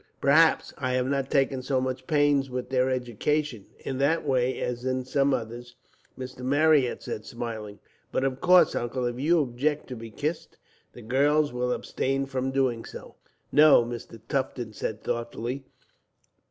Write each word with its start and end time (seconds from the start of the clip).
"Perhaps 0.19 0.73
I 0.79 0.93
have 0.93 1.05
not 1.05 1.29
taken 1.29 1.61
so 1.61 1.79
much 1.79 2.07
pains 2.07 2.49
with 2.49 2.71
their 2.71 2.89
education, 2.89 3.67
in 3.77 3.99
that 3.99 4.27
way, 4.27 4.59
as 4.59 4.83
in 4.83 5.05
some 5.05 5.31
others," 5.31 5.75
Mrs. 6.17 6.39
Marryat 6.39 7.03
said, 7.03 7.23
smiling. 7.23 7.77
"But 8.11 8.23
of 8.23 8.41
course, 8.41 8.73
Uncle, 8.73 9.05
if 9.05 9.19
you 9.19 9.39
object 9.43 9.85
to 9.89 9.95
be 9.95 10.09
kissed, 10.09 10.57
the 10.93 11.03
girls 11.03 11.53
will 11.53 11.71
abstain 11.71 12.25
from 12.25 12.49
doing 12.49 12.83
so." 12.83 13.13
"No," 13.51 13.85
Mr. 13.85 14.19
Tufton 14.27 14.73
said, 14.73 15.03
thoughtfully. 15.03 15.65